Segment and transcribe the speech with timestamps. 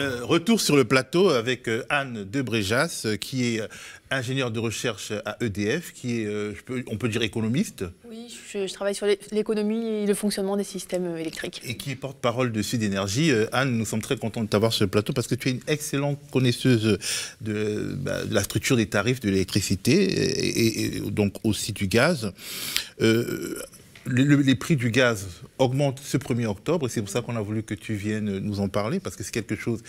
[0.00, 3.62] Euh, retour sur le plateau avec euh, Anne Debréjas, euh, qui est
[4.10, 6.28] ingénieure de recherche à EDF, qui est,
[6.88, 7.84] on peut dire, économiste.
[8.08, 11.60] Oui, je, travaille sur l'économie et le fonctionnement des systèmes électriques.
[11.64, 13.30] Et qui est porte-parole de Sud Énergie.
[13.52, 15.60] Anne, nous sommes très contents de t'avoir sur le plateau parce que tu es une
[15.68, 16.98] excellente connaisseuse
[17.40, 22.32] de, bah, la structure des tarifs de l'électricité et, donc aussi du gaz
[24.06, 25.28] les prix du gaz
[25.58, 28.60] augmentent ce 1er octobre et c'est pour ça qu'on a voulu que tu viennes nous
[28.60, 29.82] en parler parce que c'est quelque chose.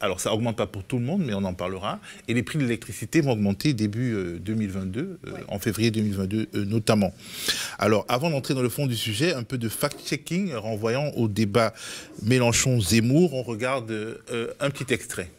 [0.00, 2.00] Alors ça augmente pas pour tout le monde, mais on en parlera.
[2.28, 6.64] Et les prix de l'électricité vont augmenter début 2022, euh, euh, en février 2022 euh,
[6.64, 7.12] notamment.
[7.78, 11.74] Alors avant d'entrer dans le fond du sujet, un peu de fact-checking renvoyant au débat
[12.22, 14.18] Mélenchon-Zemmour, on regarde
[14.60, 15.30] un petit extrait.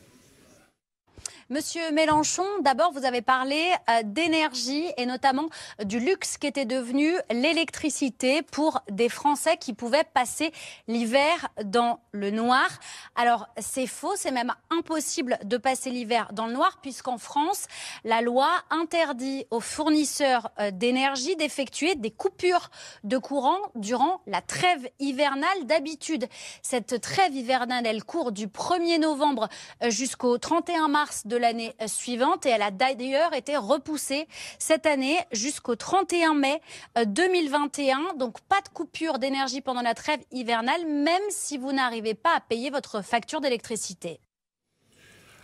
[1.51, 3.59] Monsieur Mélenchon, d'abord, vous avez parlé
[3.89, 5.49] euh, d'énergie et notamment
[5.83, 10.51] du luxe qui était devenu l'électricité pour des Français qui pouvaient passer
[10.87, 12.67] l'hiver dans le noir.
[13.15, 17.65] Alors, c'est faux, c'est même impossible de passer l'hiver dans le noir puisqu'en France,
[18.03, 22.69] la loi interdit aux fournisseurs euh, d'énergie d'effectuer des coupures
[23.03, 25.65] de courant durant la trêve hivernale.
[25.65, 26.27] D'habitude,
[26.61, 29.49] cette trêve hivernale, elle court du 1er novembre
[29.81, 35.17] euh, jusqu'au 31 mars de l'année suivante et elle a d'ailleurs été repoussée cette année
[35.31, 36.61] jusqu'au 31 mai
[37.05, 37.97] 2021.
[37.97, 42.35] Euh, Donc pas de coupure d'énergie pendant la trêve hivernale, même si vous n'arrivez pas
[42.35, 44.19] à payer votre facture d'électricité.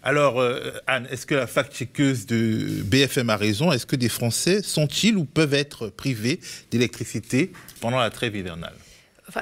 [0.03, 3.71] Alors, euh, Anne, est-ce que la fact-checkeuse de BFM a raison?
[3.71, 7.51] Est-ce que des Français sont-ils ou peuvent être privés d'électricité
[7.81, 8.75] pendant la trêve hivernale?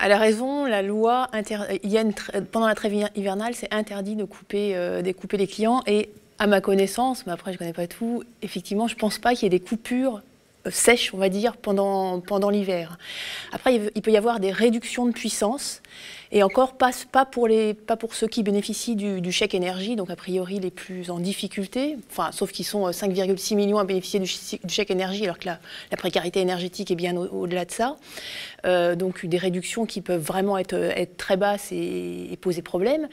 [0.01, 1.29] Elle a raison, la loi,
[1.83, 2.05] il y a
[2.51, 6.09] pendant la trêve hivernale, c'est interdit de couper, euh, de couper les clients et
[6.43, 9.33] à ma connaissance, mais après je ne connais pas tout, effectivement, je ne pense pas
[9.33, 10.21] qu'il y ait des coupures
[10.67, 12.97] euh, sèches, on va dire, pendant, pendant l'hiver.
[13.53, 15.81] Après, il peut y avoir des réductions de puissance
[16.35, 16.91] et encore, pas,
[17.25, 22.31] pour, ceux qui bénéficient du, chèque énergie, donc a priori les plus en difficulté, enfin,
[22.31, 24.25] sauf qu'ils sont 5,6 euh, millions à bénéficier du,
[24.67, 25.59] chèque énergie, alors que la,
[25.95, 27.97] précarité énergétique est bien au-delà de ça.
[28.65, 33.07] Euh, donc des réductions qui peuvent vraiment être, être très basses et, poser problème.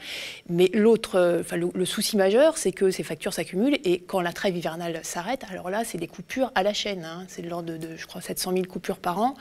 [0.49, 4.33] Mais l'autre, euh, enfin, le, souci majeur, c'est que ces factures s'accumulent et quand la
[4.33, 7.05] trêve hivernale s'arrête, alors là, c'est des coupures à la chaîne.
[7.05, 7.25] Hein.
[7.27, 9.35] c'est de l'ordre de, je crois, 700 000 coupures par an.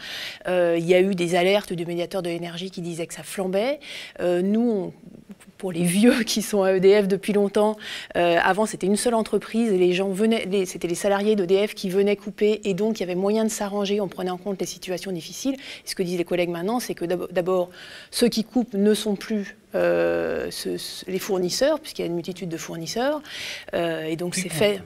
[0.47, 3.70] il y a eu des alertes du médiateur de l'énergie qui disaient que ça flambait.
[4.21, 4.93] Euh, nous,
[5.59, 7.77] pour les vieux qui sont à EDF depuis longtemps,
[8.17, 11.91] euh, avant c'était une seule entreprise et les gens venaient, c'était les salariés d'EDF qui
[11.91, 14.67] venaient couper et donc il y avait moyen de s'arranger, on prenait en compte les
[14.67, 15.57] situations difficiles.
[15.85, 17.71] ce que disent les collègues maintenant, c'est que d'abord
[18.11, 20.51] ceux qui coupent ne sont plus euh,
[21.07, 23.23] les fournisseurs, puisqu'il y a une multitude de fournisseurs,
[23.73, 24.81] et donc c'est fait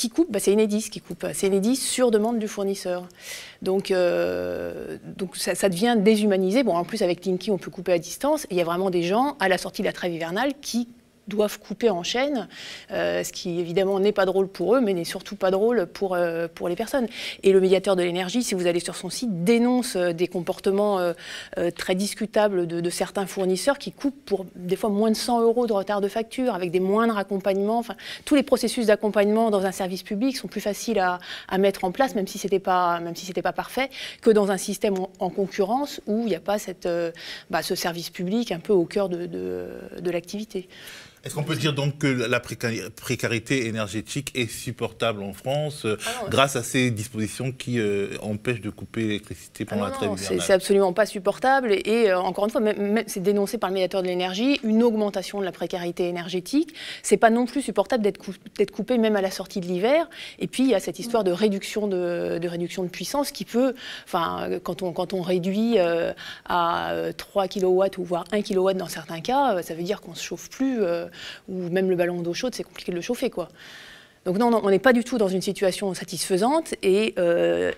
[0.00, 1.26] qui coupe bah, C'est Enedis qui coupe.
[1.34, 3.06] C'est Enedis sur demande du fournisseur.
[3.60, 6.62] Donc, euh, donc ça, devient déshumanisé.
[6.62, 8.46] Bon, en plus, avec Linky, on peut couper à distance.
[8.50, 10.88] il y a vraiment des gens, à la sortie de la trêve hivernale, qui
[11.30, 12.48] doivent couper en chaîne,
[12.90, 16.14] euh, ce qui évidemment n'est pas drôle pour eux, mais n'est surtout pas drôle pour,
[16.14, 17.06] euh, pour les personnes.
[17.42, 20.98] Et le médiateur de l'énergie, si vous allez sur son site, dénonce euh, des comportements
[21.76, 25.72] très discutables de, certains fournisseurs qui coupent pour des fois moins de 100 euros de
[25.72, 27.84] retard de facture, avec des moindres accompagnements.
[28.24, 31.92] Tous les processus d'accompagnement dans un service public sont plus faciles à, à mettre en
[31.92, 33.88] place, même si ce n'était pas, si pas parfait,
[34.20, 36.88] que dans un système en, concurrence où il n'y a pas cette,
[37.48, 40.68] bah, ce service public un peu au cœur de, de l'activité.
[41.22, 46.24] Est-ce qu'on peut dire donc que la précarité énergétique est supportable en France euh, ah
[46.30, 50.40] grâce à ces dispositions qui euh, empêchent de couper l'électricité pendant ah la trêve hivernale
[50.40, 52.62] C'est absolument pas supportable et, euh, encore une fois,
[53.06, 56.74] c'est dénoncé par le médiateur de l'énergie, une augmentation de la précarité énergétique.
[57.02, 60.08] C'est pas non plus supportable d'être coupé même à la sortie de l'hiver.
[60.38, 63.74] Et puis il y a cette histoire de réduction de, réduction de puissance qui peut,
[64.06, 65.76] enfin, quand on, quand on réduit
[66.48, 70.22] à 3 kW ou voire 1 kW dans certains cas, ça veut dire qu'on se
[70.22, 70.80] chauffe plus
[71.48, 73.30] ou même le ballon d'eau chaude, c'est compliqué de le chauffer.
[73.30, 73.48] quoi.
[74.26, 77.72] Donc non, on n'est pas du tout dans une situation satisfaisante et euh,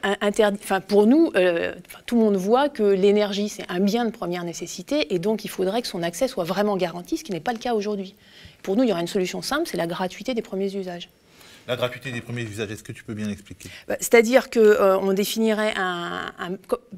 [0.89, 1.73] pour nous, euh,
[2.05, 5.49] tout le monde voit que l'énergie, c'est un bien de première nécessité et donc il
[5.49, 8.17] faudrait que son accès soit vraiment garanti, ce qui n'est pas le cas aujourd'hui.
[8.65, 11.09] Pour nous, il y aura une solution simple, c'est la gratuité des premiers usages.
[11.69, 13.69] La gratuité des premiers usages, est-ce que tu peux bien l'expliquer?
[13.87, 16.33] Bah, C'est-à-dire qu'on euh, définirait un.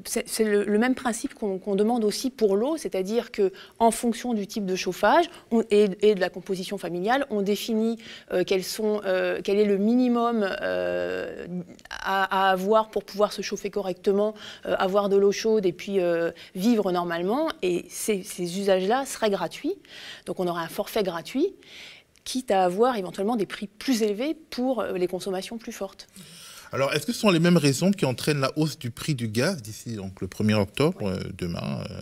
[0.05, 4.75] c'est le, même principe qu'on demande aussi pour l'eau, c'est-à-dire qu'en fonction du type de
[4.75, 5.25] chauffage
[5.69, 7.99] et, de la composition familiale, on définit
[8.31, 14.33] euh, euh, quel est le minimum à, avoir pour pouvoir se chauffer correctement,
[14.63, 15.99] avoir de l'eau chaude et puis
[16.55, 17.49] vivre normalement.
[17.61, 19.75] Et ces usages-là seraient gratuits.
[20.25, 21.53] Donc on aurait un forfait gratuit
[22.25, 26.07] quitte à avoir éventuellement des prix plus élevés pour euh, les consommations plus fortes.
[26.73, 29.29] Alors, est-ce que ce sont les mêmes raisons qui entraînent la hausse du prix du
[29.29, 32.01] gaz d'ici donc le 1er octobre, euh, demain, euh,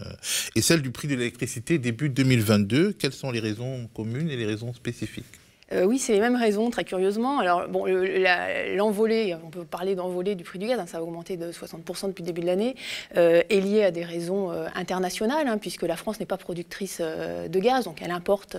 [0.56, 4.48] et celle du prix de l'électricité début 2022 Quelles sont les raisons communes et les
[4.48, 5.26] raisons spécifiques?
[5.74, 7.40] Euh, oui, c'est les mêmes raisons, très curieusement.
[7.40, 11.38] Alors, bon, l'envolée, on peut parler d'envolée du prix du gaz, hein, ça a augmenté
[11.38, 12.76] de 60% depuis le début de l'année,
[13.18, 17.02] euh, est lié à des raisons euh, internationales, hein, puisque la France n'est pas productrice
[17.02, 18.58] de gaz, donc elle importe,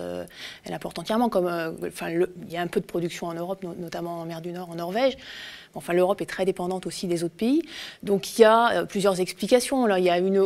[0.65, 1.29] elle importe entièrement.
[1.29, 1.77] Comme,
[2.09, 4.77] il y a un peu de production en Europe, notamment en mer du Nord, en
[4.77, 5.17] Norvège.
[5.75, 7.63] Enfin, l'Europe est très dépendante aussi des autres pays.
[8.03, 9.87] Donc il y a euh, plusieurs explications.
[9.87, 10.39] Là, il y a une,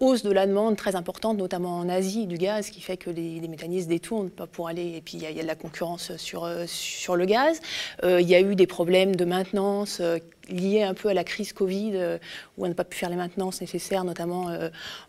[0.00, 3.40] hausse de la demande très importante, notamment en Asie, du gaz, qui fait que les,
[3.46, 4.94] mécanismes détournent pas pour aller.
[4.96, 7.60] Et puis il y, a, de la concurrence sur, euh, sur le gaz.
[8.04, 10.00] Euh, il y a eu des problèmes de maintenance
[10.48, 12.18] liés un peu à la crise Covid,
[12.56, 14.50] où on n'a pas pu faire les maintenances nécessaires, notamment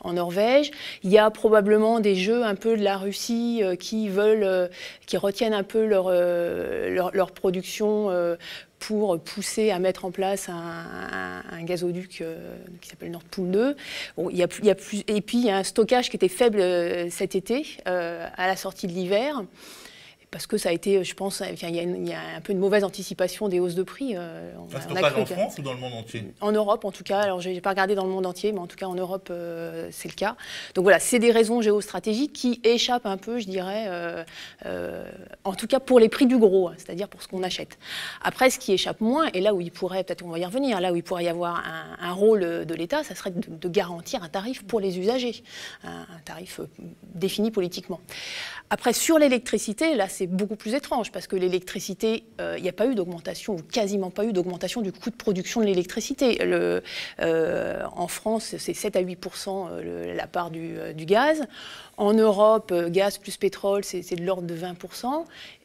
[0.01, 0.71] en Norvège.
[1.03, 4.69] Il y a probablement des jeux un peu de la Russie qui veulent,
[5.05, 8.09] qui retiennent un peu leur, leur, production
[8.79, 13.75] pour pousser à mettre en place un, gazoduc euh, qui s'appelle Nord Pool 2.
[14.31, 16.15] il y a, il y a plus, et puis il y a un stockage qui
[16.15, 19.43] était faible euh, cet été, euh, à la sortie de l'hiver
[20.29, 23.47] parce que ça a été, je pense, il y, a un peu une mauvaise anticipation
[23.47, 24.13] des hausses de prix.
[24.15, 27.19] Euh, en France ou dans le monde entier En Europe, en tout cas.
[27.19, 29.29] Alors, je n'ai pas regardé dans le monde entier, mais en tout cas, en Europe,
[29.31, 30.35] euh, c'est le cas.
[30.75, 35.09] Donc voilà, c'est des raisons géostratégiques qui échappent un peu, je dirais, euh,
[35.45, 37.77] en tout cas pour les prix du gros, hein, c'est-à-dire pour ce qu'on achète.
[38.21, 40.81] Après, ce qui échappe moins, et là où il pourrait, peut-être on va y revenir,
[40.81, 41.63] là où il pourrait y avoir
[42.01, 45.43] un, rôle de l'État, ça serait de, garantir un tarif pour les usagers,
[45.83, 46.59] un tarif
[47.13, 47.99] défini politiquement.
[48.69, 52.73] Après, sur l'électricité, là, c'est beaucoup plus étrange parce que l'électricité, euh, il n'y a
[52.73, 56.39] pas eu d'augmentation ou quasiment pas eu d'augmentation du coût de production de l'électricité.
[56.41, 61.45] Euh, en France, c'est 7 à 8% euh, la part du, du, gaz.
[61.97, 64.75] En Europe, gaz plus pétrole, c'est de l'ordre de 20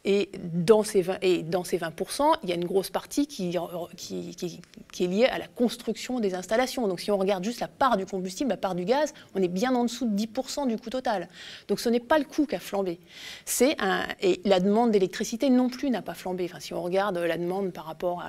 [0.04, 3.56] et dans ces 20, et dans ces 20%, il y a une grosse partie qui,
[3.56, 6.88] est liée à la construction des installations.
[6.88, 9.49] Donc si on regarde juste la part du combustible, la part du gaz, on est
[9.49, 11.28] bien en dessous de 10% du coût total.
[11.69, 12.99] Donc ce n'est pas le coût qui a flambé.
[13.44, 13.76] C'est
[14.20, 16.44] et la demande d'électricité non plus n'a pas flambé.
[16.44, 18.25] Enfin, si on regarde la demande par rapport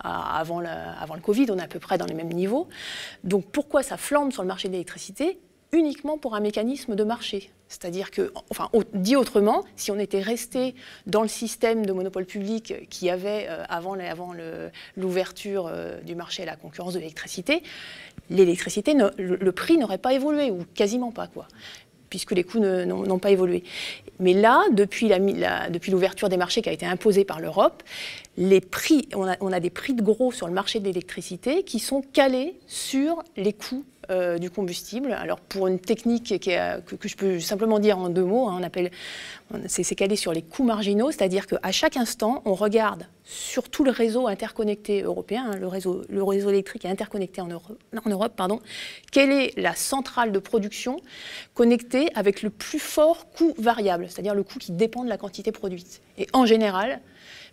[0.00, 2.68] à, avant le Covid, on est à peu près dans les mêmes niveaux.
[3.22, 5.38] Donc pourquoi ça flambe sur le marché de l'électricité?
[5.72, 7.50] Uniquement pour un mécanisme de marché.
[7.72, 10.74] C'est-à-dire que, enfin, dit autrement, si on était resté
[11.06, 13.96] dans le système de monopole public qui avait euh, avant,
[14.96, 17.62] l'ouverture euh, du marché à la concurrence de l'électricité,
[18.28, 21.48] le, prix n'aurait pas évolué, ou quasiment pas, quoi
[22.10, 23.64] puisque les coûts n'ont pas évolué.
[24.20, 25.08] Mais là, depuis
[25.90, 27.82] l'ouverture des marchés qui a été imposée par l'Europe,
[28.36, 33.22] on a, des prix de gros sur le marché de l'électricité qui sont calés sur
[33.38, 35.12] les coûts euh, du combustible.
[35.12, 38.62] Alors pour une technique qui que, je peux simplement dire en deux mots, hein, on
[38.62, 38.90] appelle,
[39.66, 43.90] c'est calé sur les coûts marginaux, c'est-à-dire qu'à chaque instant, on regarde sur tout le
[43.90, 48.32] réseau interconnecté européen, hein, le, réseau, le réseau électrique est interconnecté en Europe, en Europe
[48.36, 48.60] pardon,
[49.12, 50.96] quelle est la centrale de production
[51.54, 55.52] connectée avec le plus fort coût variable, c'est-à-dire le coût qui dépend de la quantité
[55.52, 56.02] produite?
[56.18, 57.00] Et en général,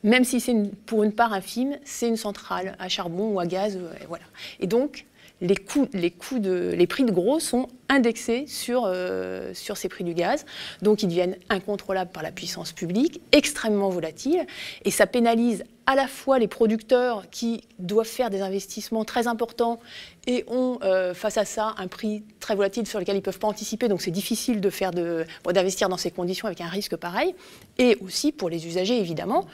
[0.04, 0.56] même si c'est
[0.86, 3.75] pour une part infime, c'est une centrale à charbon ou à gaz.
[3.75, 4.24] Euh, voilà.
[4.60, 5.06] Et donc,
[5.41, 10.45] les, coûts, les, prix de gros sont indexés sur, euh, sur ces prix du gaz.
[10.81, 14.45] Donc ils deviennent incontrôlables par la puissance publique, extrêmement volatiles,
[14.86, 19.80] et ça pénalise à la fois les producteurs qui doivent faire des investissements très importants
[20.27, 23.39] et ont euh, face à ça un prix très volatile sur lequel ils ne peuvent
[23.39, 27.33] pas anticiper, donc c'est difficile de faire d'investir dans ces conditions avec un risque pareil,
[27.80, 29.47] et aussi pour les usagers évidemment,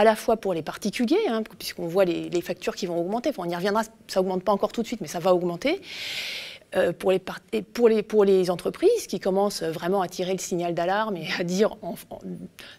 [0.00, 3.44] à la fois pour les particuliers, hein, puisqu'on voit les, factures qui vont augmenter, on
[3.44, 5.82] y reviendra, ça augmente pas encore tout de suite, mais ça va augmenter,
[6.98, 11.16] pour, les pour, les, pour les entreprises qui commencent vraiment à tirer le signal d'alarme
[11.16, 11.76] et à dire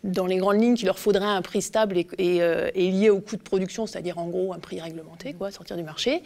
[0.04, 3.36] dans les grandes lignes qu'il leur faudrait un prix stable et, euh, lié au coût
[3.36, 6.24] de production, c'est-à-dire en gros un prix réglementé, quoi, sortir du marché.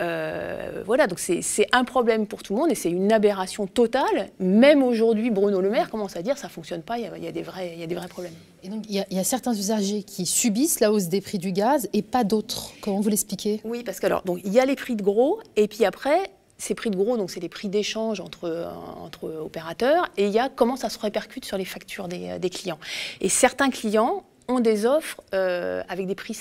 [0.00, 4.30] Euh, voilà, donc c'est un problème pour tout le monde et c'est une aberration totale.
[4.38, 7.32] Même aujourd'hui, Bruno Le Maire commence à dire ça ne fonctionne pas, il y, a,
[7.32, 8.34] des vrais, il y a des vrais problèmes.
[8.62, 11.20] Et donc il y, a, il y, a, certains usagers qui subissent la hausse des
[11.20, 12.72] prix du gaz et pas d'autres.
[12.80, 13.60] Comment vous l'expliquez?
[13.64, 16.74] Oui, parce que alors, il y a les prix de gros et puis après, ces
[16.74, 18.68] prix de gros, donc c'est les prix d'échange entre,
[19.00, 22.50] entre opérateurs, et il y a comment ça se répercute sur les factures des, des
[22.50, 22.78] clients.
[23.20, 26.36] Et certains clients ont des offres euh, avec des prix,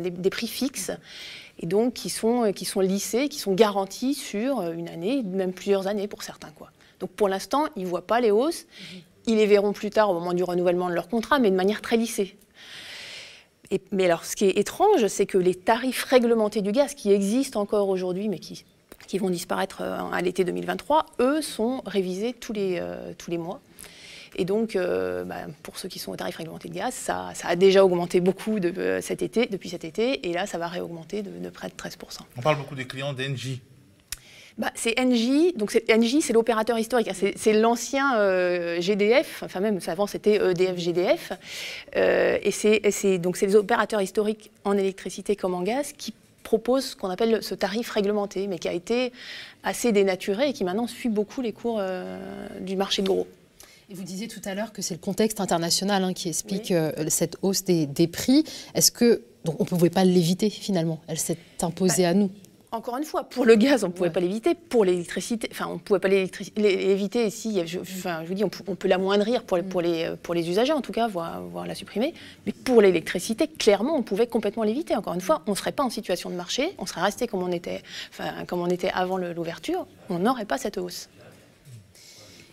[0.00, 0.90] des, fixes,
[1.58, 5.86] et donc qui sont, qui sont lissés, qui sont garantis sur une année, même plusieurs
[5.86, 6.48] années pour certains.
[6.98, 8.66] Donc pour l'instant, ils ne voient pas les hausses.
[9.26, 11.82] Ils les verront plus tard au moment du renouvellement de leur contrat, mais de manière
[11.82, 12.36] très lissée.
[13.92, 17.60] Mais alors, ce qui est étrange, c'est que les tarifs réglementés du gaz, qui existent
[17.60, 18.64] encore aujourd'hui, mais qui
[19.10, 23.38] qui vont disparaître euh, à l'été 2023, eux sont révisés tous les, euh, tous les
[23.38, 23.60] mois.
[24.36, 27.84] Et donc, bah, pour ceux qui sont au tarif réglementé de gaz, ça, a déjà
[27.84, 31.50] augmenté beaucoup de, cet été, depuis cet été, et là, ça va réaugmenter de, de
[31.50, 31.96] près de 13%.
[32.36, 33.60] On parle beaucoup des clients d'Engie.
[34.60, 40.06] Bah, c'est Engie, donc Engie c'est l'opérateur historique, c'est l'ancien euh, GDF, enfin même avant
[40.06, 41.32] c'était EDF GDF,
[41.96, 46.86] euh, et c'est donc c'est les opérateurs historiques en électricité comme en gaz qui proposent
[46.86, 49.12] ce qu'on appelle ce tarif réglementé, mais qui a été
[49.62, 52.18] assez dénaturé et qui maintenant suit beaucoup les cours euh,
[52.60, 53.26] du marché de gros.
[53.90, 56.72] Et vous disiez tout à l'heure que c'est le contexte international hein, qui explique
[57.08, 58.44] cette hausse des, prix.
[58.74, 62.30] Est-ce que donc on ne pouvait pas l'éviter finalement Elle s'est imposée bah, à nous?
[62.72, 64.54] Encore une fois, pour le gaz, on ne pouvait pas l'éviter.
[64.54, 67.28] Pour l'électricité, enfin, on ne pouvait pas l'éviter.
[67.30, 70.48] Si, je, enfin, je vous dis, on, peut l'amoindrir pour les, pour, les, pour les
[70.48, 72.14] usagers, en tout cas, voire, la supprimer.
[72.46, 74.94] Mais pour l'électricité, clairement, on pouvait complètement l'éviter.
[74.94, 76.74] Encore une fois, on ne serait pas en situation de marché.
[76.78, 79.86] On serait resté comme on était, enfin, comme on était avant l'ouverture.
[80.08, 81.08] On n'aurait pas cette hausse.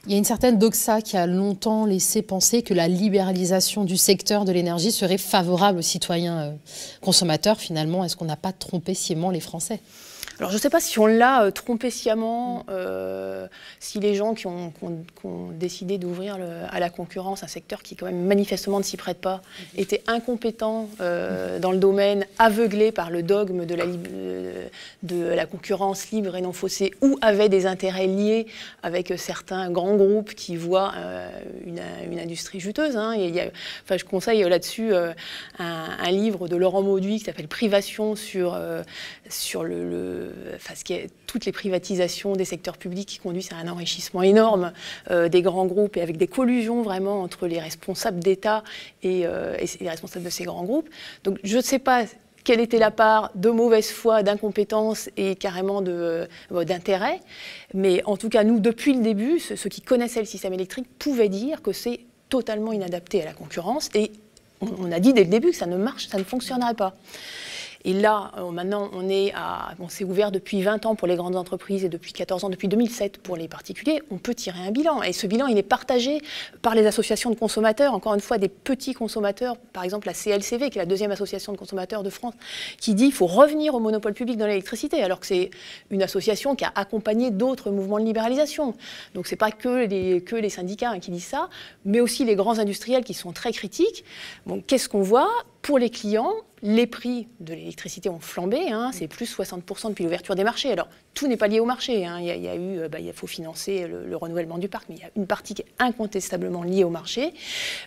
[0.07, 3.97] Il y a une certaine doxa qui a longtemps laissé penser que la libéralisation du
[3.97, 6.51] secteur de l'énergie serait favorable aux citoyens euh,
[7.01, 7.59] consommateurs.
[7.59, 9.81] Finalement, est-ce qu'on n'a pas trompé sciemment les Français?
[10.39, 13.47] Alors je ne sais pas si on l'a euh, trompé sciemment, euh,
[13.79, 14.71] si les gens qui ont,
[15.51, 16.37] décidé d'ouvrir
[16.69, 19.41] à la concurrence un secteur qui quand même manifestement ne s'y prête pas
[19.75, 23.75] étaient incompétents euh, dans le domaine, aveuglés par le dogme de
[25.33, 28.47] la, concurrence libre et non faussée, ou avaient des intérêts liés
[28.83, 30.93] avec certains grands groupes qui voient
[31.65, 32.95] une, industrie juteuse.
[32.95, 33.15] Hein.
[33.83, 34.91] enfin, je conseille là-dessus
[35.59, 38.57] un, livre de Laurent Mauduit qui s'appelle Privation sur,
[39.29, 44.23] sur le enfin, ce toutes les privatisations des secteurs publics qui conduisent à un enrichissement
[44.23, 44.71] énorme
[45.11, 48.63] euh, des grands groupes et avec des collusions vraiment entre les responsables d'État
[49.03, 50.89] et, euh, et, les responsables de ces grands groupes.
[51.23, 52.05] Donc je ne sais pas
[52.47, 57.19] quelle était la part de mauvaise foi, d'incompétence et carrément euh, d'intérêt.
[57.73, 61.27] Mais en tout cas, nous, depuis le début, ceux, qui connaissaient le système électrique pouvaient
[61.27, 63.89] dire que c'est totalement inadapté à la concurrence.
[63.95, 64.13] Et
[64.61, 66.95] on, a dit dès le début que ça ne marche, ça ne fonctionnerait pas.
[67.85, 71.15] Et là, euh, maintenant, on est à, bon, c'est ouvert depuis 20 ans pour les
[71.15, 74.01] grandes entreprises et depuis 14 ans, depuis 2007 pour les particuliers.
[74.11, 75.03] On peut tirer un bilan.
[75.03, 76.21] Et ce bilan, il est partagé
[76.61, 80.69] par les associations de consommateurs, encore une fois, des petits consommateurs, par exemple la CLCV,
[80.69, 82.33] qui est la deuxième association de consommateurs de France,
[82.79, 85.51] qui dit qu'il faut revenir au monopole public dans l'électricité, alors que c'est
[85.91, 88.73] une association qui a accompagné d'autres mouvements de libéralisation.
[89.13, 91.49] Donc ce n'est pas que les, syndicats hein, qui disent ça,
[91.85, 94.03] mais aussi les grands industriels qui sont très critiques.
[94.67, 95.29] Qu'est-ce qu'on voit?
[95.61, 100.35] Pour les clients, les prix de l'électricité ont flambé, hein, c'est plus 60% depuis l'ouverture
[100.35, 100.71] des marchés.
[100.71, 102.05] Alors, tout n'est pas lié au marché.
[102.05, 102.19] Hein.
[102.19, 105.01] Il, y a, eu, euh, bah, il faut financer le, renouvellement du parc, mais il
[105.01, 107.33] y a une partie qui est incontestablement liée au marché.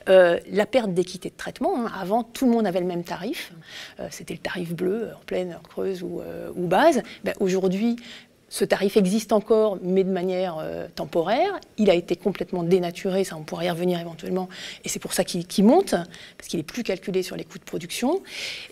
[0.09, 1.87] Euh, la perte d'équité de traitement.
[1.87, 1.93] Hein.
[1.99, 3.53] Avant, tout le monde avait le même tarif.
[3.99, 6.21] Euh, c'était le tarif bleu, en pleine, heure creuse ou,
[6.57, 7.03] base.
[7.25, 7.97] Ben, aujourd'hui,
[8.51, 11.61] ce tarif existe encore, mais de manière euh, temporaire.
[11.79, 14.49] Il a été complètement dénaturé, ça on pourrait y revenir éventuellement,
[14.85, 17.65] et c'est pour ça qu'il monte, parce qu'il est plus calculé sur les coûts de
[17.65, 18.21] production.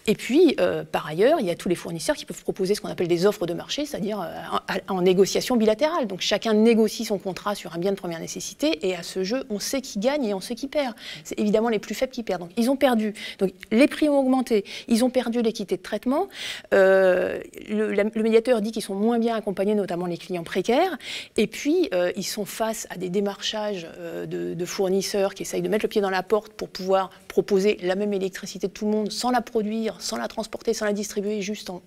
[0.08, 2.80] Et puis, euh, par ailleurs, il y a tous les fournisseurs qui peuvent proposer ce
[2.80, 6.08] qu'on appelle des offres de marché, c'est-à-dire euh, en, négociation bilatérale.
[6.08, 9.44] Donc chacun négocie son contrat sur un bien de première nécessité, et à ce jeu,
[9.48, 10.94] on sait qui gagne et on sait qui perd.
[11.22, 12.40] C'est évidemment les plus faibles qui perdent.
[12.40, 13.14] Donc ils ont perdu.
[13.38, 16.26] Donc les prix ont augmenté, ils ont perdu l'équité de traitement.
[16.72, 20.96] le, le médiateur dit qu'ils sont moins bien accompagnés notamment les clients précaires.
[21.36, 25.68] Et puis, euh, ils sont face à des démarchages euh, de, fournisseurs qui essayent de
[25.68, 28.90] mettre le pied dans la porte pour pouvoir proposer la même électricité de tout le
[28.90, 31.82] monde sans la produire, sans la transporter, sans la distribuer, juste en,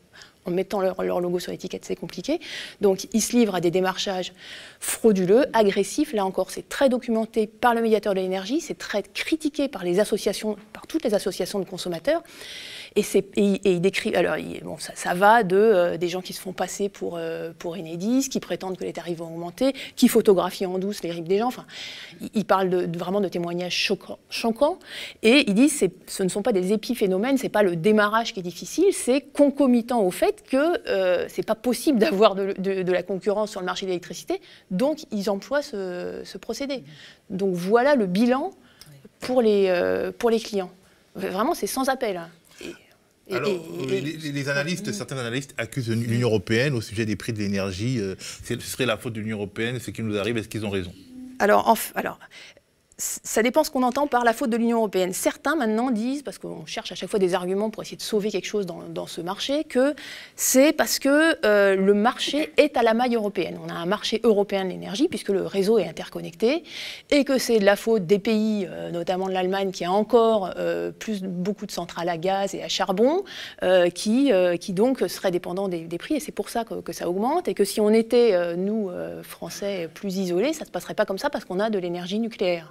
[0.48, 2.40] mettant leur, leur, logo sur l'étiquette, c'est compliqué.
[2.82, 4.34] Donc, ils se livrent à des démarchages
[4.80, 6.14] frauduleux, agressifs.
[6.14, 10.00] Là encore, c'est très documenté par le médiateur de l'énergie, c'est très critiqué par les
[10.00, 12.24] associations, par toutes les associations de consommateurs.
[12.98, 13.04] Et,
[13.64, 17.16] il décrit, alors bon, ça, va de euh, des gens qui se font passer pour,
[17.16, 21.12] euh, pour Enedis, qui prétendent que les tarifs vont augmenter, qui photographient en douce les
[21.12, 21.48] rives des gens.
[21.48, 21.66] Enfin,
[22.34, 24.78] il, parle de, vraiment de témoignages choquants, choquants.
[25.24, 28.42] Et il dit que ce ne sont pas des épiphénomènes, c'est pas le démarrage qui
[28.42, 33.04] est difficile, c'est concomitant au fait que euh, c'est pas possible d'avoir de, de, la
[33.04, 36.84] concurrence sur le marché de l'électricité, donc ils emploient ce, ce, procédé.
[37.30, 38.52] Donc voilà le bilan
[39.22, 40.72] pour les, euh, pour les clients.
[41.16, 42.20] Vraiment, c'est sans appel.
[43.34, 48.00] Alors, les, analystes, certains analystes accusent l'Union européenne au sujet des prix de l'énergie.
[48.00, 50.70] Euh, ce serait la faute de l'Union européenne, ce qui nous arrive, est-ce qu'ils ont
[50.70, 50.94] raison?
[51.40, 52.20] Alors, alors,
[53.02, 55.12] ça dépend ce qu'on entend par la faute de l'Union européenne.
[55.12, 58.30] Certains maintenant disent, parce qu'on cherche à chaque fois des arguments pour essayer de sauver
[58.30, 59.96] quelque chose dans, ce marché, que
[60.36, 63.58] c'est parce que euh, le marché est à la maille européenne.
[63.66, 66.64] On a un marché européen de l'énergie, puisque le réseau est interconnecté,
[67.10, 70.52] et que c'est de la faute des pays, euh, notamment de l'Allemagne, qui a encore
[70.58, 70.92] euh,
[71.24, 73.24] beaucoup de centrales à gaz et à charbon,
[73.96, 77.48] qui, qui donc seraient dépendants des, prix, et c'est pour ça que, que, ça augmente,
[77.48, 78.92] et que si on était, nous,
[79.24, 82.20] Français, plus isolés, ça ne se passerait pas comme ça, parce qu'on a de l'énergie
[82.20, 82.70] nucléaire.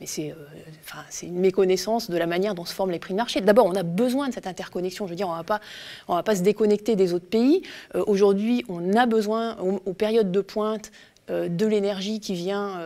[0.00, 3.40] Mais c'est euh, une méconnaissance de la manière dont se forment les prix de marché.
[3.40, 5.06] D'abord, on a besoin de cette interconnexion.
[5.06, 7.62] Je veux dire, on ne va pas se déconnecter des autres pays.
[7.94, 10.90] Euh, aujourd'hui, on a besoin, aux, périodes de pointe,
[11.30, 12.80] euh, de l'énergie qui vient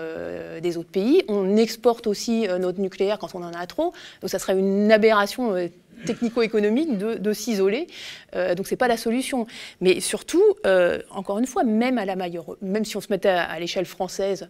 [0.63, 1.25] des autres pays.
[1.29, 3.93] On exporte aussi notre nucléaire quand on en a trop.
[4.21, 5.55] Donc ça serait une aberration
[6.07, 7.89] technico-économique de, s'isoler.
[8.57, 9.47] donc ce n'est pas la solution.
[9.81, 10.45] Mais surtout,
[11.11, 14.49] encore une fois, même, à la même si on se mettait à l'échelle française,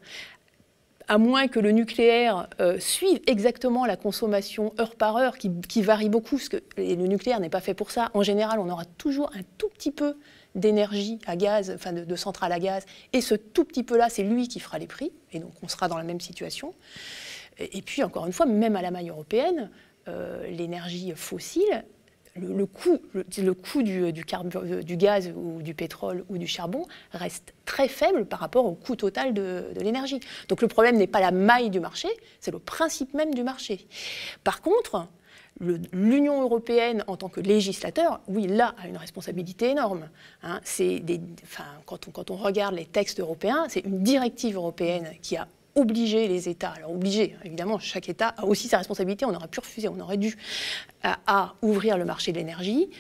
[1.09, 6.11] à moins que le nucléaire euh, suive exactement la consommation heure par heure, qui, varie
[6.11, 8.11] beaucoup, parce que le nucléaire n'est pas fait pour ça.
[8.15, 10.17] En général, on aura toujours un tout petit peu
[10.55, 14.49] d'énergie à gaz, enfin de, centrale à gaz, et ce tout petit peu-là, c'est lui
[14.49, 16.75] qui fera les prix, et donc on sera dans la même situation.
[17.59, 19.71] Et, puis, encore une fois, même à la maille européenne,
[20.07, 21.85] euh, l'énergie fossile,
[22.39, 27.89] le, coût, le, coût du, du, gaz ou du pétrole ou du charbon reste très
[27.89, 30.21] faible par rapport au coût total de, l'énergie.
[30.49, 32.09] Donc le problème n'est pas la maille du marché,
[32.41, 33.87] c'est le principe même du marché.
[34.45, 35.07] Par contre,
[35.93, 40.09] l'Union européenne, en tant que législateur, oui, là, a une responsabilité énorme.
[40.43, 40.61] Hein.
[40.79, 45.37] Des, enfin, quand, on, quand on regarde les textes européens, c'est une directive européenne qui
[45.37, 49.49] a obliger les États, alors obliger, évidemment, chaque État a aussi sa responsabilité, on aurait
[49.49, 50.37] pu refuser, on aurait dû,
[51.03, 52.91] à, ouvrir le marché de l'énergie.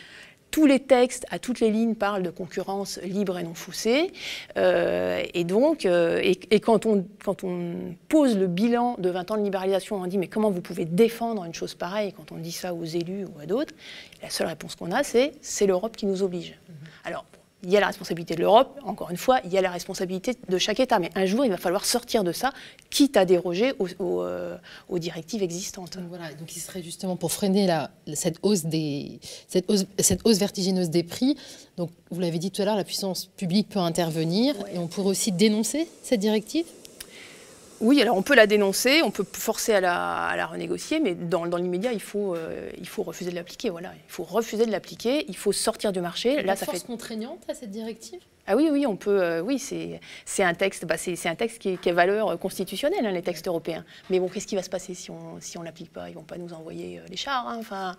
[0.50, 4.12] Tous les textes, à toutes les lignes, parlent de concurrence libre et non faussée.
[4.56, 9.36] Euh, et donc, euh, et, quand, on, quand on pose le bilan de 20 ans
[9.36, 12.52] de libéralisation, on dit mais comment vous pouvez défendre une chose pareille Quand on dit
[12.52, 13.74] ça aux élus ou à d'autres,
[14.22, 16.52] la seule réponse qu'on a, c'est c'est l'Europe qui nous oblige.
[16.52, 17.08] Mm-hmm.
[17.08, 17.26] Alors,
[17.64, 20.36] il y a la responsabilité de l'Europe, encore une fois, il y a la responsabilité
[20.48, 20.98] de chaque État.
[20.98, 22.52] Mais un jour, il va falloir sortir de ça,
[22.90, 24.56] quitte à déroger aux, euh,
[24.92, 25.96] directives existantes.
[25.96, 30.20] Donc voilà, donc il serait justement pour freiner la, cette, hausse des, cette, hausse, cette
[30.24, 31.36] hausse vertigineuse des prix.
[31.76, 35.10] Donc vous l'avez dit tout à l'heure, la puissance publique peut intervenir et on pourrait
[35.10, 36.64] aussi dénoncer cette directive?
[37.80, 41.92] Oui, alors on peut la dénoncer, on peut forcer à la, renégocier, mais dans, l'immédiat,
[41.92, 43.70] il faut, euh, il faut refuser de l'appliquer.
[43.70, 43.92] Voilà.
[44.08, 46.42] Il faut refuser de l'appliquer, il faut sortir du marché.
[46.42, 46.86] Là, ça force fait...
[46.86, 48.20] contraignante à cette directive?
[48.50, 49.22] Ah oui, oui, on peut.
[49.22, 50.86] Euh, oui, c'est un texte.
[50.86, 53.84] Bah, c'est un texte qui, est, valeur constitutionnelle, hein, les textes européens.
[54.08, 56.08] Mais bon, qu'est-ce qui va se passer si on si on l'applique pas?
[56.08, 57.46] Ils vont pas nous envoyer euh, les chars.
[57.46, 57.94] Hein, enfin,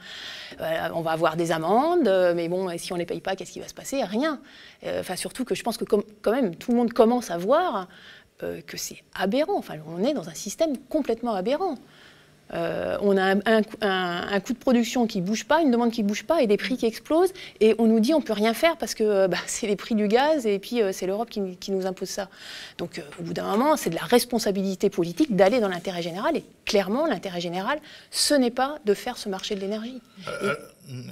[0.94, 2.12] on va avoir des amendes.
[2.36, 4.04] mais bon, si on les paye pas, qu'est-ce qui va se passer?
[4.04, 4.42] Rien.
[4.84, 7.88] Enfin, surtout que je pense que quand même tout le monde commence à voir
[8.44, 9.58] euh, que c'est aberrant.
[9.58, 11.76] Enfin, on est dans un système complètement aberrant.
[12.54, 16.08] Euh, on a un, coût de production qui ne bouge pas, une demande qui ne
[16.08, 17.34] bouge pas et des prix qui explosent.
[17.60, 19.76] Et on nous dit on ne peut rien faire parce que euh, bah, c'est les
[19.76, 22.30] prix du gaz et puis c'est l'Europe qui, nous impose ça.
[22.78, 26.38] Donc au bout d'un moment, c'est de la responsabilité politique d'aller dans l'intérêt général.
[26.38, 30.02] Et clairement, l'intérêt général, ce n'est pas de faire ce marché de l'énergie.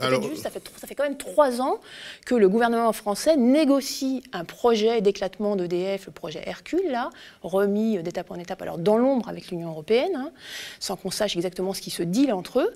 [0.02, 1.80] Alors, ça, fait, ça fait quand même trois ans
[2.26, 7.10] que le gouvernement français négocie un projet d'éclatement d'EDF, le projet Hercule, là,
[7.44, 10.32] remis d'étape en étape, alors dans l'ombre avec l'Union européenne, hein,
[10.80, 12.74] sans qu'on sache exactement ce qui se dit entre eux.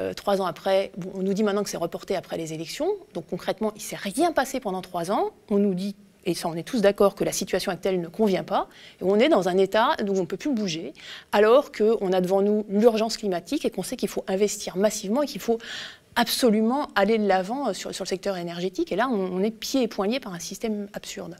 [0.00, 2.88] Euh, trois ans après, on nous dit maintenant que c'est reporté après les élections.
[3.14, 5.30] Donc concrètement, il ne s'est rien passé pendant trois ans.
[5.50, 8.42] On nous dit et ça on est tous d'accord que la situation actuelle ne convient
[8.42, 8.68] pas,
[9.00, 10.92] et on est dans un état où on ne peut plus bouger,
[11.30, 15.26] alors qu'on a devant nous l'urgence climatique et qu'on sait qu'il faut investir massivement et
[15.26, 15.58] qu'il faut
[16.16, 18.90] absolument aller de l'avant euh, sur, le secteur énergétique.
[18.90, 21.36] Et là, on, est pieds et poignets par un système absurde.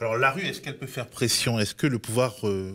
[0.00, 1.58] Alors la rue, est-ce qu'elle peut faire pression?
[1.58, 2.72] Est-ce que le pouvoir euh,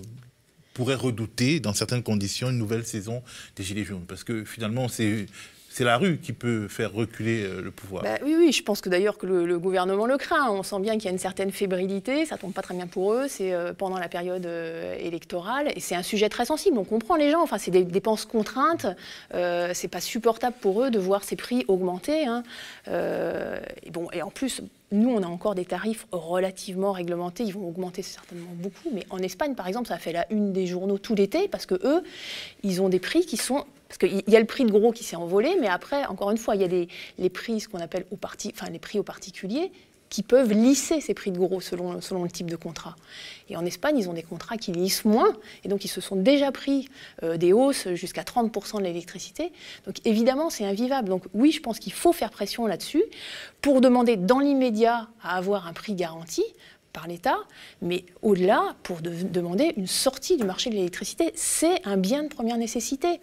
[0.74, 3.22] pourrait redouter, dans certaines conditions, une nouvelle saison
[3.56, 4.06] des Gilets jaunes?
[4.08, 5.28] Parce que finalement, c'est
[5.72, 8.04] c'est la rue qui peut faire reculer euh, le pouvoir.
[8.04, 10.52] Bah oui, oui, je pense que d'ailleurs que le, gouvernement le craint.
[10.52, 13.14] On sent bien qu'il y a une certaine fébrilité, ça tombe pas très bien pour
[13.14, 16.78] eux, c'est euh, pendant la période euh, électorale, et c'est un sujet très sensible.
[16.78, 18.86] On comprend les gens, enfin, c'est des dépenses contraintes,
[19.34, 22.26] euh, c'est pas supportable pour eux de voir ces prix augmenter.
[22.26, 22.44] Hein.
[22.92, 27.44] et, en plus, nous, on a encore des tarifs relativement réglementés.
[27.44, 28.90] Ils vont augmenter certainement beaucoup.
[28.94, 31.76] Mais en Espagne, par exemple, ça fait la une des journaux tout l'été parce que
[31.76, 32.04] eux,
[32.64, 35.04] ils ont des prix qui sont parce qu'il y a le prix de gros qui
[35.04, 38.06] s'est envolé, mais après, encore une fois, il y a les prix, ce qu'on appelle
[38.14, 39.70] enfin, les prix aux particuliers,
[40.08, 42.96] qui peuvent lisser ces prix de gros selon, selon le type de contrat.
[43.50, 45.34] Et en Espagne, ils ont des contrats qui lissent moins,
[45.66, 46.88] et donc ils se sont déjà pris
[47.24, 49.52] euh, des hausses jusqu'à 30% de l'électricité.
[49.86, 51.10] Donc évidemment, c'est invivable.
[51.10, 53.04] Donc oui, je pense qu'il faut faire pression là-dessus
[53.60, 56.44] pour demander dans l'immédiat à avoir un prix garanti
[56.94, 57.40] par l'État,
[57.82, 61.34] mais au-delà, pour demander une sortie du marché de l'électricité.
[61.36, 63.20] C'est un bien de première nécessité.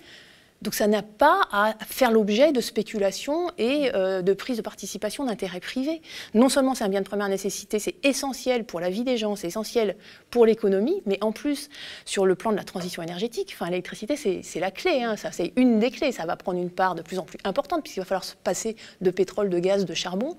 [0.63, 5.25] Donc ça n'a pas à faire l'objet de spéculation et euh, de prise de participation
[5.25, 6.03] d'intérêts privés.
[6.35, 9.37] Non seulement c'est un bien de première nécessité, c'est essentiel pour la vie des gens,
[9.37, 9.97] c'est essentiel
[10.31, 11.69] pour l'économie, mais en plus,
[12.05, 15.53] sur le plan de la transition énergétique, enfin, l'électricité, c'est la clé, hein, ça c'est
[15.57, 18.07] une des clés, ça va prendre une part de plus en plus importante, puisqu'il va
[18.07, 20.37] falloir se passer de pétrole, de gaz, de charbon.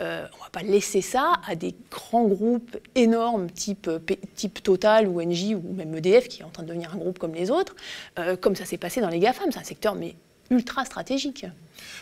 [0.00, 4.00] Euh, on ne va pas laisser ça à des grands groupes énormes type, euh,
[4.34, 7.18] type Total ou Engie ou même EDF qui est en train de devenir un groupe
[7.18, 7.76] comme les autres,
[8.18, 9.52] euh, comme ça s'est passé dans les GAFAM.
[9.52, 10.14] C'est un secteur mais
[10.50, 11.46] ultra stratégique.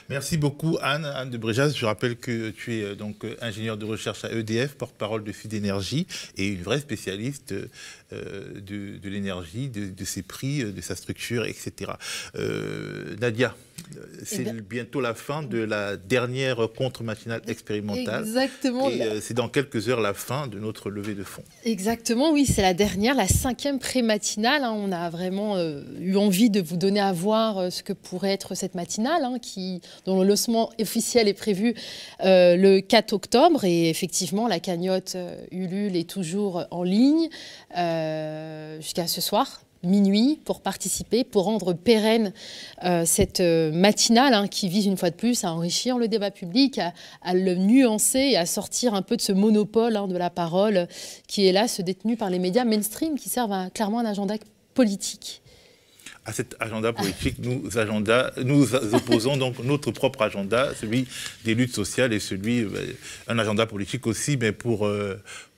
[0.09, 1.71] Merci beaucoup Anne, Anne de Bréjas.
[1.71, 6.07] Je rappelle que tu es donc ingénieure de recherche à EDF, porte-parole de Sud Énergie
[6.37, 7.55] et une vraie spécialiste
[8.13, 11.93] de, l'énergie, de, ses prix, de sa structure, etc.
[13.21, 13.55] Nadia,
[14.25, 18.23] c'est eh bientôt la fin de la dernière contre-matinale expérimentale.
[18.23, 18.89] Exactement.
[18.89, 21.45] Et euh, c'est dans quelques heures la fin de notre levée de fonds.
[21.65, 24.65] Exactement, oui, c'est la dernière, la cinquième pré-matinale.
[24.65, 24.73] Hein.
[24.75, 28.33] On a vraiment euh, eu envie de vous donner à voir euh, ce que pourrait
[28.33, 29.62] être cette matinale, hein, qui,
[30.07, 31.75] dont le lancement officiel est prévu
[32.20, 33.64] le 4 octobre.
[33.64, 35.16] Et effectivement, la cagnotte
[35.51, 37.29] Ulule est toujours en ligne
[38.81, 42.33] jusqu'à ce soir minuit pour participer, pour rendre pérenne
[42.85, 46.31] euh, cette euh, matinale hein, qui vise une fois de plus à enrichir le débat
[46.31, 46.81] public,
[47.22, 50.87] à, le nuancer et à sortir un peu de ce monopole hein, de la parole
[51.27, 54.35] qui est là, se détenu par les médias mainstream qui servent clairement un agenda
[54.75, 55.42] politique
[56.25, 61.09] à cet agenda politique, nous, agenda, nous opposons donc notre propre agenda, celui
[61.45, 62.69] des luttes sociales et celui, euh,
[63.29, 64.89] un agenda politique aussi, mais pour,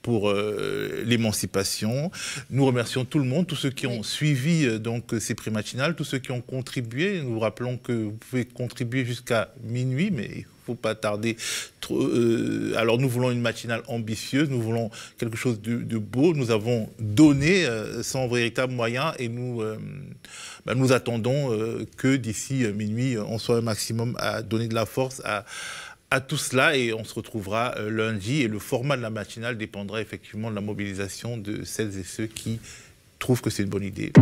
[0.05, 2.12] pour euh, l'émancipation.
[2.50, 6.05] Nous remercions tout le monde, tous ceux qui ont suivi euh, donc ces prématinales, tous
[6.05, 7.20] ceux qui ont contribué.
[7.22, 11.37] Nous vous rappelons que vous pouvez contribuer jusqu'à minuit, mais faut pas tarder.
[11.90, 16.35] Euh, alors nous voulons une matinale ambitieuse, nous voulons quelque chose de, beau.
[16.35, 17.66] Nous avons donné
[18.03, 19.62] sans véritable moyen et nous,
[20.64, 21.57] bah, nous attendons
[21.96, 25.44] que d'ici minuit, on soit un maximum à donner de la force à
[26.14, 29.59] à tout cela et on se retrouvera euh, lundi et le format de la matinale
[29.59, 32.61] dépendra effectivement de la mobilisation de celles et ceux qui
[33.18, 34.12] trouvent que c'est une bonne idée.